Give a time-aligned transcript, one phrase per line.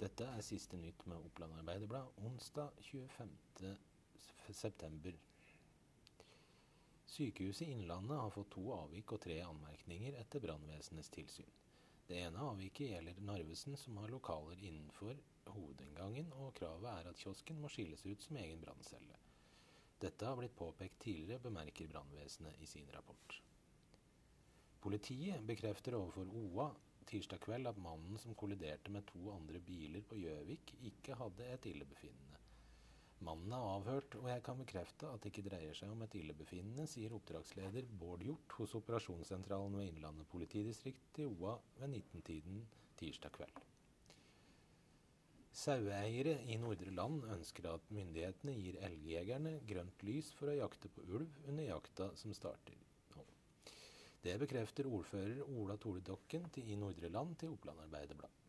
[0.00, 3.34] Dette er siste nytt med Oppland Arbeiderblad onsdag 25.
[4.48, 5.18] september.
[7.04, 11.52] Sykehuset Innlandet har fått to avvik og tre anmerkninger etter brannvesenets tilsyn.
[12.08, 15.20] Det ene avviket gjelder Narvesen, som har lokaler innenfor
[15.52, 19.20] hovedinngangen, og kravet er at kiosken må skilles ut som egen branncelle.
[20.00, 23.42] Dette har blitt påpekt tidligere, bemerker brannvesenet i sin rapport.
[24.80, 26.72] Politiet bekrefter overfor OA
[27.08, 31.70] tirsdag kveld at mannen som kolliderte med to andre biler på Gjøvik, ikke hadde et
[31.70, 32.40] illebefinnende.
[33.20, 36.86] Mannen er avhørt, og jeg kan bekrefte at det ikke dreier seg om et illebefinnende,
[36.88, 42.62] sier oppdragsleder Bård Hjort hos operasjonssentralen ved Innlandet politidistrikt i OA ved 19-tiden
[43.00, 43.60] tirsdag kveld.
[45.60, 51.04] Saueeiere i Nordre Land ønsker at myndighetene gir elgjegerne grønt lys for å jakte på
[51.10, 52.78] ulv under jakta som starter.
[54.20, 58.40] Det bekrefter ordfører Ola Tore Dokken i Nordre Land til Oppland Arbeiderblad.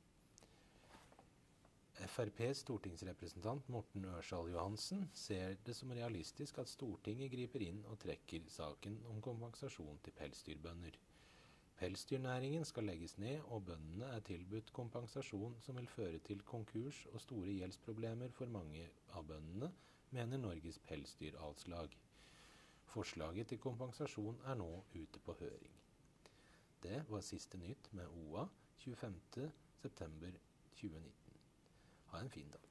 [2.07, 8.49] FrPs stortingsrepresentant Morten Ørsal Johansen ser det som realistisk at Stortinget griper inn og trekker
[8.51, 10.97] saken om kompensasjon til pelsdyrbønder.
[11.81, 17.21] Pelsdyrnæringen skal legges ned, og bøndene er tilbudt kompensasjon som vil føre til konkurs og
[17.23, 19.71] store gjeldsproblemer for mange av bøndene,
[20.11, 21.95] mener Norges Pelsdyralslag.
[22.91, 25.75] Forslaget til kompensasjon er nå ute på høring.
[26.83, 28.45] Det var siste nytt med OA
[28.81, 31.37] 25.9.2019.
[32.11, 32.67] Ha en fin dag.